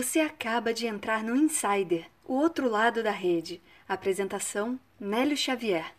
[0.00, 3.60] Você acaba de entrar no Insider, o outro lado da rede.
[3.86, 5.92] Apresentação: Nélio Xavier.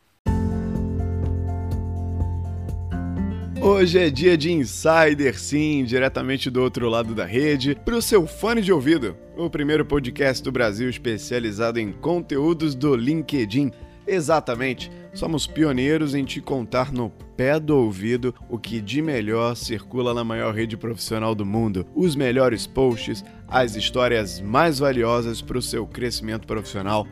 [3.61, 8.25] Hoje é dia de Insider, sim, diretamente do outro lado da rede, para o seu
[8.25, 9.15] fone de ouvido.
[9.37, 13.71] O primeiro podcast do Brasil especializado em conteúdos do LinkedIn.
[14.07, 20.13] Exatamente, somos pioneiros em te contar no pé do ouvido o que de melhor circula
[20.13, 25.61] na maior rede profissional do mundo, os melhores posts, as histórias mais valiosas para o
[25.61, 27.07] seu crescimento profissional.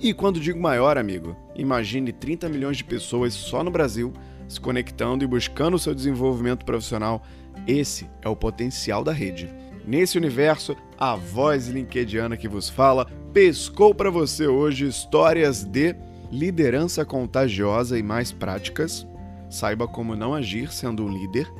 [0.00, 4.12] E quando digo maior, amigo, imagine 30 milhões de pessoas só no Brasil
[4.48, 7.22] se conectando e buscando o seu desenvolvimento profissional.
[7.66, 9.48] Esse é o potencial da rede.
[9.86, 15.94] Nesse universo, a voz linkediana que vos fala pescou para você hoje histórias de
[16.30, 19.06] liderança contagiosa e mais práticas.
[19.48, 21.50] Saiba como não agir sendo um líder.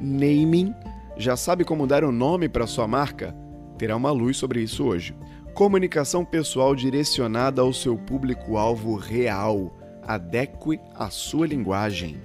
[0.00, 0.74] Naming.
[1.16, 3.34] Já sabe como dar um nome para sua marca?
[3.78, 5.14] terá uma luz sobre isso hoje.
[5.54, 9.72] Comunicação pessoal direcionada ao seu público-alvo real.
[10.02, 12.20] Adeque a sua linguagem.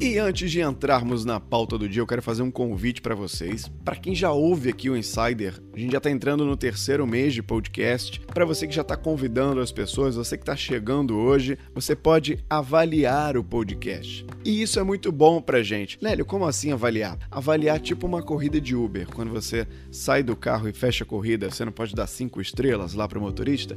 [0.00, 3.68] E antes de entrarmos na pauta do dia, eu quero fazer um convite para vocês.
[3.84, 7.34] Para quem já ouve aqui o Insider, a gente já está entrando no terceiro mês
[7.34, 8.20] de podcast.
[8.20, 12.38] Para você que já está convidando as pessoas, você que está chegando hoje, você pode
[12.48, 14.24] avaliar o podcast.
[14.44, 15.98] E isso é muito bom para gente.
[16.00, 17.18] Lélio, como assim avaliar?
[17.28, 19.08] Avaliar tipo uma corrida de Uber.
[19.08, 22.94] Quando você sai do carro e fecha a corrida, você não pode dar cinco estrelas
[22.94, 23.76] lá para o motorista?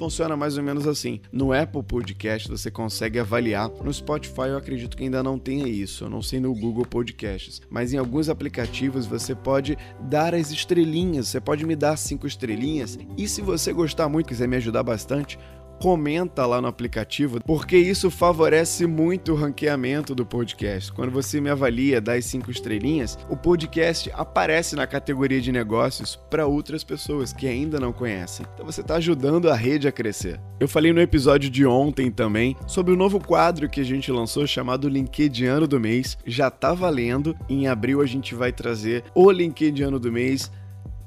[0.00, 1.20] Funciona mais ou menos assim.
[1.30, 3.68] No Apple Podcast você consegue avaliar.
[3.84, 7.60] No Spotify eu acredito que ainda não tenha isso eu não sei no Google Podcasts,
[7.68, 9.76] mas em alguns aplicativos você pode
[10.08, 12.98] dar as estrelinhas, você pode me dar cinco estrelinhas.
[13.18, 15.38] E se você gostar muito, quiser me ajudar bastante,
[15.80, 20.92] comenta lá no aplicativo, porque isso favorece muito o ranqueamento do podcast.
[20.92, 26.16] Quando você me avalia, dá as cinco estrelinhas, o podcast aparece na categoria de negócios
[26.28, 28.44] para outras pessoas que ainda não conhecem.
[28.52, 30.38] Então você está ajudando a rede a crescer.
[30.60, 34.46] Eu falei no episódio de ontem também sobre o novo quadro que a gente lançou
[34.46, 36.18] chamado LinkedIn do Mês.
[36.26, 37.34] Já está valendo.
[37.48, 40.50] Em abril a gente vai trazer o LinkedIn do Mês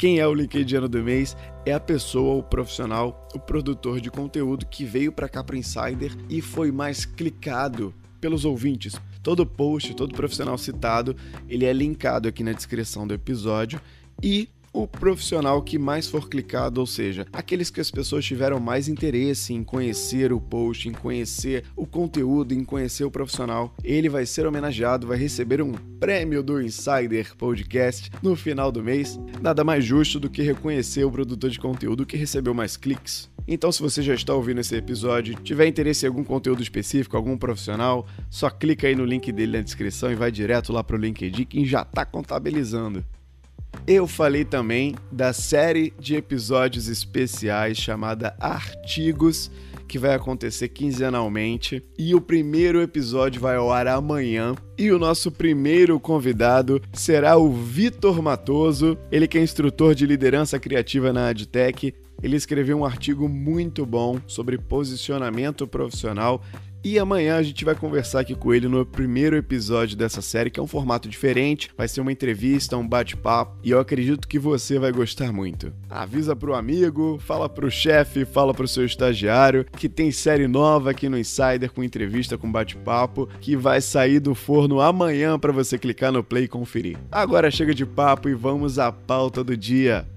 [0.03, 1.33] quem é o LinkedIn do mês?
[1.65, 6.13] É a pessoa, o profissional, o produtor de conteúdo que veio para cá para Insider
[6.29, 8.99] e foi mais clicado pelos ouvintes.
[9.21, 11.15] Todo post, todo profissional citado,
[11.47, 13.79] ele é linkado aqui na descrição do episódio
[14.21, 18.87] e o profissional que mais for clicado, ou seja, aqueles que as pessoas tiveram mais
[18.87, 24.25] interesse em conhecer o post, em conhecer o conteúdo, em conhecer o profissional, ele vai
[24.25, 29.19] ser homenageado, vai receber um prêmio do Insider Podcast no final do mês.
[29.39, 33.31] Nada mais justo do que reconhecer o produtor de conteúdo que recebeu mais cliques.
[33.47, 37.37] Então, se você já está ouvindo esse episódio, tiver interesse em algum conteúdo específico, algum
[37.37, 40.99] profissional, só clica aí no link dele na descrição e vai direto lá para o
[40.99, 43.03] LinkedIn que já está contabilizando.
[43.85, 49.51] Eu falei também da série de episódios especiais chamada Artigos,
[49.87, 51.83] que vai acontecer quinzenalmente.
[51.97, 54.55] E o primeiro episódio vai ao ar amanhã.
[54.77, 60.57] E o nosso primeiro convidado será o Vitor Matoso, ele que é instrutor de liderança
[60.57, 61.93] criativa na AdTech.
[62.23, 66.41] Ele escreveu um artigo muito bom sobre posicionamento profissional
[66.83, 70.59] e amanhã a gente vai conversar aqui com ele no primeiro episódio dessa série, que
[70.59, 74.77] é um formato diferente, vai ser uma entrevista, um bate-papo, e eu acredito que você
[74.77, 75.73] vai gostar muito.
[75.89, 81.07] Avisa pro amigo, fala pro chefe, fala pro seu estagiário, que tem série nova aqui
[81.07, 86.11] no Insider com entrevista, com bate-papo, que vai sair do forno amanhã para você clicar
[86.11, 86.97] no play e conferir.
[87.11, 90.12] Agora chega de papo e vamos à pauta do dia.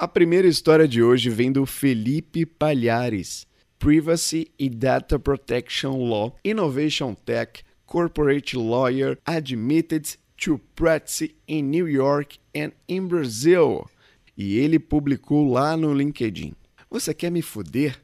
[0.00, 3.46] A primeira história de hoje vem do Felipe Palhares,
[3.78, 12.38] Privacy e Data Protection Law, Innovation Tech, Corporate Lawyer, Admitted to Practice in New York
[12.56, 13.90] and in Brazil.
[14.34, 16.54] E ele publicou lá no LinkedIn.
[16.88, 18.00] Você quer me fuder?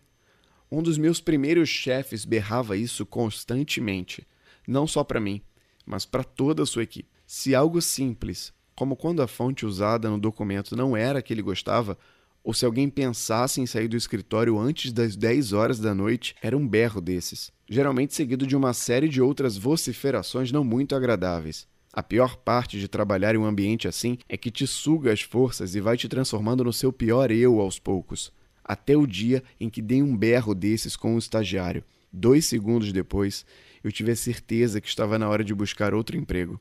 [0.70, 4.28] Um dos meus primeiros chefes berrava isso constantemente,
[4.68, 5.40] não só para mim,
[5.86, 7.08] mas para toda a sua equipe.
[7.26, 11.42] Se algo simples como quando a fonte usada no documento não era a que ele
[11.42, 11.98] gostava,
[12.44, 16.56] ou se alguém pensasse em sair do escritório antes das 10 horas da noite, era
[16.56, 21.66] um berro desses, geralmente seguido de uma série de outras vociferações não muito agradáveis.
[21.92, 25.74] A pior parte de trabalhar em um ambiente assim é que te suga as forças
[25.74, 28.30] e vai te transformando no seu pior eu aos poucos.
[28.62, 31.82] Até o dia em que dei um berro desses com um estagiário.
[32.12, 33.46] Dois segundos depois,
[33.82, 36.60] eu tive a certeza que estava na hora de buscar outro emprego.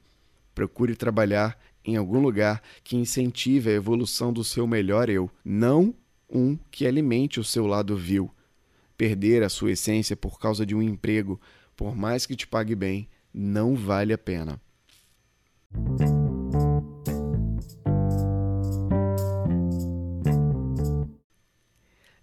[0.56, 5.94] Procure trabalhar em algum lugar que incentive a evolução do seu melhor eu, não
[6.30, 8.32] um que alimente o seu lado vil.
[8.98, 11.40] Perder a sua essência por causa de um emprego,
[11.76, 14.60] por mais que te pague bem, não vale a pena.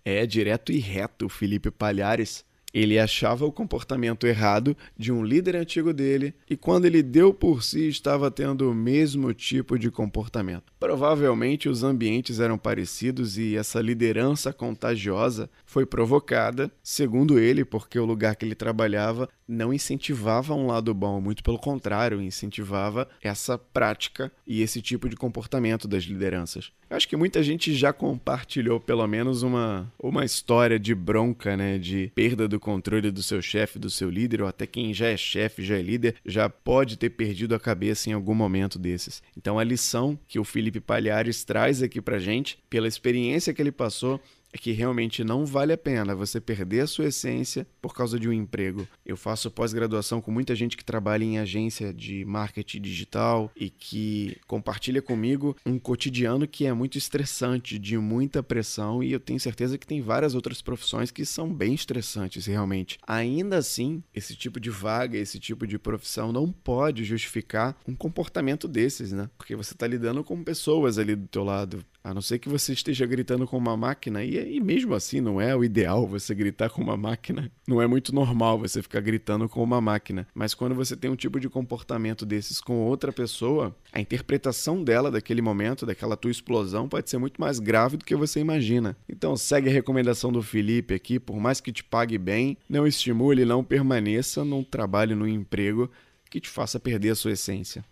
[0.04, 5.92] É direto e reto Felipe Palhares ele achava o comportamento errado de um líder antigo
[5.92, 10.72] dele e, quando ele deu por si, estava tendo o mesmo tipo de comportamento.
[10.78, 18.04] Provavelmente os ambientes eram parecidos e essa liderança contagiosa foi provocada, segundo ele, porque o
[18.04, 24.32] lugar que ele trabalhava não incentivava um lado bom, muito pelo contrário, incentivava essa prática
[24.46, 26.72] e esse tipo de comportamento das lideranças.
[26.88, 31.78] Eu acho que muita gente já compartilhou pelo menos uma, uma história de bronca, né,
[31.78, 35.16] de perda do controle do seu chefe, do seu líder, ou até quem já é
[35.16, 39.22] chefe, já é líder, já pode ter perdido a cabeça em algum momento desses.
[39.36, 43.72] Então a lição que o Felipe Palhares traz aqui pra gente, pela experiência que ele
[43.72, 44.20] passou,
[44.52, 48.28] é que realmente não vale a pena você perder a sua essência por causa de
[48.28, 48.86] um emprego.
[49.04, 54.36] Eu faço pós-graduação com muita gente que trabalha em agência de marketing digital e que
[54.46, 59.78] compartilha comigo um cotidiano que é muito estressante, de muita pressão, e eu tenho certeza
[59.78, 62.98] que tem várias outras profissões que são bem estressantes realmente.
[63.06, 68.68] Ainda assim, esse tipo de vaga, esse tipo de profissão não pode justificar um comportamento
[68.68, 69.30] desses, né?
[69.38, 72.72] Porque você está lidando com pessoas ali do teu lado, a não ser que você
[72.72, 76.70] esteja gritando com uma máquina, e, e mesmo assim não é o ideal você gritar
[76.70, 77.50] com uma máquina.
[77.66, 80.26] Não é muito normal você ficar gritando com uma máquina.
[80.34, 85.10] Mas quando você tem um tipo de comportamento desses com outra pessoa, a interpretação dela
[85.10, 88.96] daquele momento, daquela tua explosão, pode ser muito mais grave do que você imagina.
[89.08, 93.44] Então segue a recomendação do Felipe aqui, por mais que te pague bem, não estimule,
[93.44, 95.90] não permaneça num trabalho, num emprego
[96.28, 97.84] que te faça perder a sua essência.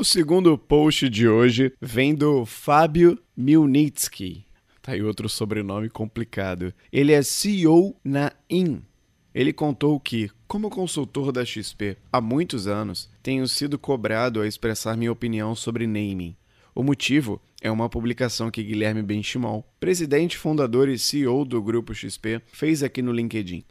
[0.00, 4.46] O segundo post de hoje vem do Fábio Milnitsky.
[4.80, 6.72] Tá aí outro sobrenome complicado.
[6.90, 8.80] Ele é CEO na IN.
[9.34, 14.96] Ele contou que, como consultor da XP há muitos anos, tenho sido cobrado a expressar
[14.96, 16.34] minha opinião sobre naming.
[16.74, 22.40] O motivo é uma publicação que Guilherme Benchimol, presidente, fundador e CEO do Grupo XP,
[22.50, 23.62] fez aqui no LinkedIn.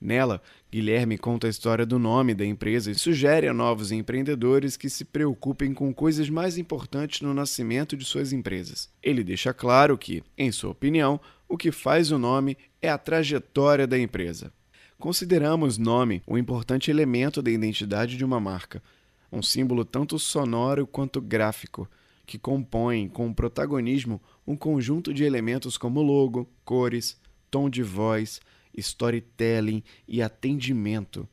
[0.00, 4.90] Nela, Guilherme conta a história do nome da empresa e sugere a novos empreendedores que
[4.90, 8.90] se preocupem com coisas mais importantes no nascimento de suas empresas.
[9.02, 13.86] Ele deixa claro que, em sua opinião, o que faz o nome é a trajetória
[13.86, 14.52] da empresa.
[14.98, 18.82] Consideramos nome um importante elemento da identidade de uma marca,
[19.30, 21.88] um símbolo tanto sonoro quanto gráfico,
[22.24, 27.18] que compõe com protagonismo um conjunto de elementos como logo, cores,
[27.50, 28.40] tom de voz,
[28.76, 31.28] storytelling e atendimento.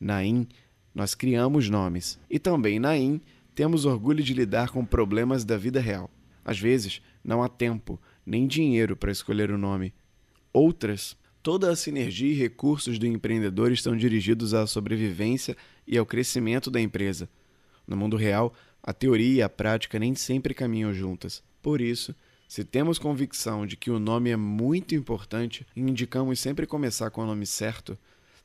[0.00, 0.46] Na IN,
[0.94, 2.18] nós criamos nomes.
[2.28, 3.20] E também na IN,
[3.54, 6.10] temos orgulho de lidar com problemas da vida real.
[6.44, 9.92] Às vezes, não há tempo nem dinheiro para escolher o nome.
[10.52, 15.56] Outras, toda a sinergia e recursos do empreendedor estão dirigidos à sobrevivência
[15.86, 17.28] e ao crescimento da empresa.
[17.86, 21.42] No mundo real, a teoria e a prática nem sempre caminham juntas.
[21.62, 22.14] Por isso,
[22.48, 27.22] se temos convicção de que o nome é muito importante e indicamos sempre começar com
[27.22, 27.98] o nome certo,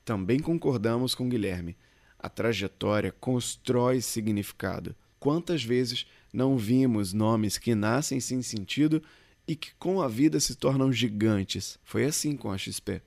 [0.04, 1.78] também concordamos com Guilherme.
[2.20, 4.94] A trajetória constrói significado.
[5.22, 9.02] Quantas vezes não vimos nomes que nascem sem sentido
[9.48, 11.80] e que com a vida se tornam gigantes?
[11.82, 13.02] Foi assim com a XP.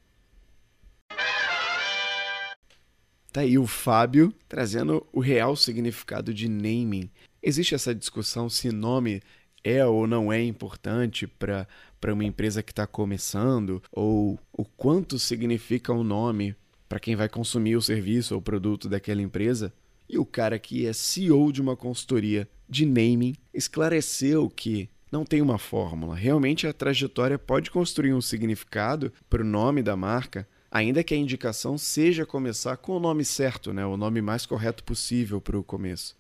[3.31, 7.11] Tá aí o Fábio trazendo o real significado de naming.
[7.43, 9.23] Existe essa discussão se nome
[9.67, 11.67] é ou não é importante para
[12.13, 16.55] uma empresa que está começando, ou o quanto significa um nome
[16.89, 19.73] para quem vai consumir o serviço ou produto daquela empresa.
[20.09, 25.43] E o cara que é CEO de uma consultoria de naming esclareceu que não tem
[25.43, 26.15] uma fórmula.
[26.15, 31.17] Realmente a trajetória pode construir um significado para o nome da marca, ainda que a
[31.17, 33.85] indicação seja começar com o nome certo, né?
[33.85, 36.17] o nome mais correto possível para o começo.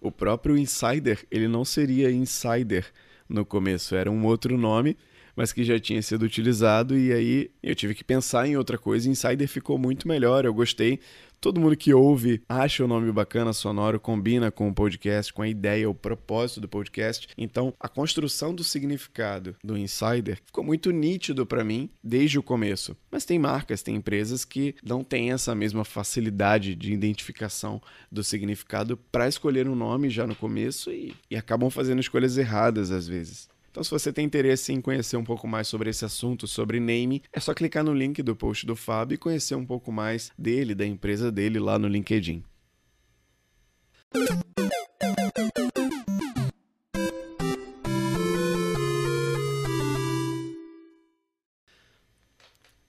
[0.00, 2.86] O próprio Insider, ele não seria Insider
[3.28, 4.96] no começo, era um outro nome,
[5.38, 9.08] mas que já tinha sido utilizado e aí eu tive que pensar em outra coisa.
[9.08, 10.98] Insider ficou muito melhor, eu gostei.
[11.40, 15.48] Todo mundo que ouve acha o nome bacana, sonoro, combina com o podcast, com a
[15.48, 17.28] ideia, o propósito do podcast.
[17.38, 22.96] Então, a construção do significado do insider ficou muito nítido para mim desde o começo.
[23.08, 27.80] Mas tem marcas, tem empresas que não têm essa mesma facilidade de identificação
[28.10, 32.90] do significado para escolher um nome já no começo e, e acabam fazendo escolhas erradas
[32.90, 33.48] às vezes.
[33.70, 37.22] Então, se você tem interesse em conhecer um pouco mais sobre esse assunto, sobre name,
[37.32, 40.74] é só clicar no link do post do Fábio e conhecer um pouco mais dele,
[40.74, 42.42] da empresa dele lá no LinkedIn.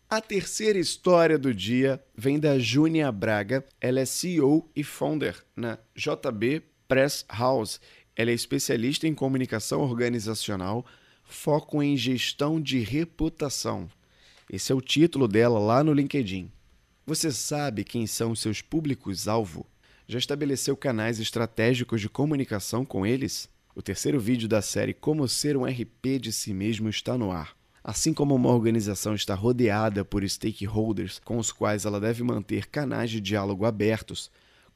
[0.09, 3.63] A terceira história do dia vem da Júnia Braga.
[3.79, 7.79] Ela é CEO e founder na JB Press House.
[8.19, 10.85] Ela é especialista em comunicação organizacional,
[11.23, 13.89] foco em gestão de reputação.
[14.51, 16.51] Esse é o título dela lá no LinkedIn.
[17.05, 19.65] Você sabe quem são seus públicos-alvo?
[20.05, 23.47] Já estabeleceu canais estratégicos de comunicação com eles?
[23.73, 27.55] O terceiro vídeo da série Como Ser um RP de Si Mesmo está no ar.
[27.81, 33.09] Assim como uma organização está rodeada por stakeholders com os quais ela deve manter canais
[33.09, 34.29] de diálogo abertos,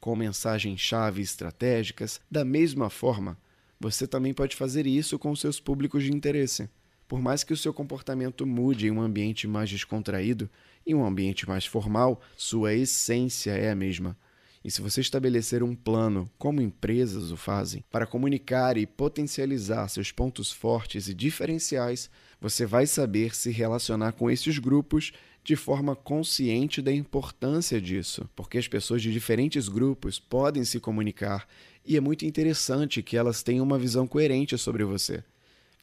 [0.04, 3.38] com mensagens-chave estratégicas, da mesma forma,
[3.80, 6.68] você também pode fazer isso com seus públicos de interesse.
[7.08, 10.50] Por mais que o seu comportamento mude em um ambiente mais descontraído,
[10.86, 14.14] em um ambiente mais formal, sua essência é a mesma.
[14.62, 20.12] E se você estabelecer um plano, como empresas o fazem, para comunicar e potencializar seus
[20.12, 25.12] pontos fortes e diferenciais, você vai saber se relacionar com esses grupos
[25.44, 31.46] de forma consciente da importância disso, porque as pessoas de diferentes grupos podem se comunicar
[31.84, 35.22] e é muito interessante que elas tenham uma visão coerente sobre você,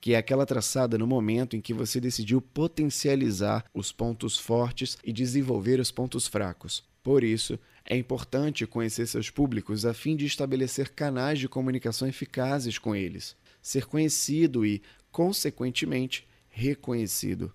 [0.02, 5.14] que é aquela traçada no momento em que você decidiu potencializar os pontos fortes e
[5.14, 6.84] desenvolver os pontos fracos.
[7.04, 12.80] Por isso, é importante conhecer seus públicos a fim de estabelecer canais de comunicação eficazes
[12.80, 17.54] com eles, ser conhecido e, consequentemente, reconhecido.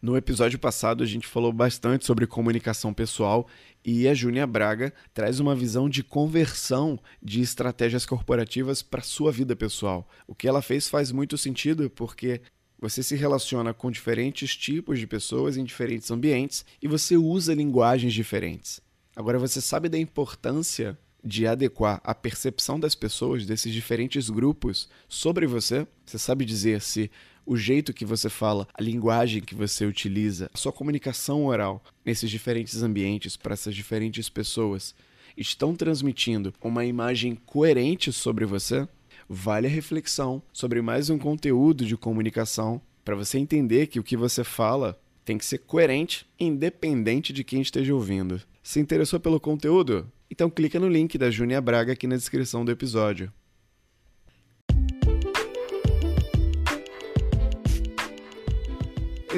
[0.00, 3.48] No episódio passado, a gente falou bastante sobre comunicação pessoal
[3.84, 9.56] e a Júnia Braga traz uma visão de conversão de estratégias corporativas para sua vida
[9.56, 10.08] pessoal.
[10.26, 12.40] O que ela fez faz muito sentido porque
[12.78, 18.14] você se relaciona com diferentes tipos de pessoas em diferentes ambientes e você usa linguagens
[18.14, 18.80] diferentes.
[19.16, 25.46] Agora, você sabe da importância de adequar a percepção das pessoas desses diferentes grupos sobre
[25.46, 25.86] você?
[26.06, 27.10] Você sabe dizer se
[27.44, 32.30] o jeito que você fala, a linguagem que você utiliza, a sua comunicação oral nesses
[32.30, 34.94] diferentes ambientes para essas diferentes pessoas
[35.36, 38.86] estão transmitindo uma imagem coerente sobre você?
[39.28, 44.16] Vale a reflexão sobre mais um conteúdo de comunicação para você entender que o que
[44.16, 48.40] você fala tem que ser coerente, independente de quem esteja ouvindo.
[48.62, 50.10] Se interessou pelo conteúdo?
[50.30, 53.32] Então clica no link da Júnia Braga aqui na descrição do episódio.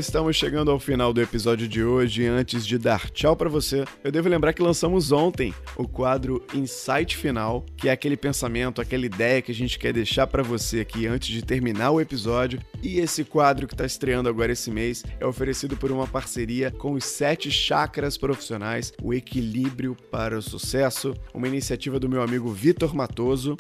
[0.01, 2.27] Estamos chegando ao final do episódio de hoje.
[2.27, 7.19] Antes de dar tchau para você, eu devo lembrar que lançamos ontem o quadro Insight
[7.19, 11.07] Final, que é aquele pensamento, aquela ideia que a gente quer deixar para você aqui
[11.07, 12.59] antes de terminar o episódio.
[12.83, 16.93] E esse quadro que está estreando agora esse mês é oferecido por uma parceria com
[16.93, 22.95] os sete chakras profissionais, o equilíbrio para o sucesso, uma iniciativa do meu amigo Vitor
[22.95, 23.55] Matoso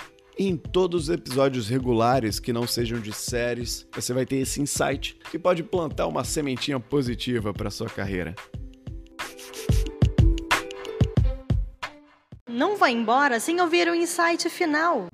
[0.48, 5.18] em todos os episódios regulares que não sejam de séries, você vai ter esse insight
[5.30, 8.34] que pode plantar uma sementinha positiva para sua carreira.
[12.48, 15.08] Não vá embora sem ouvir o insight final.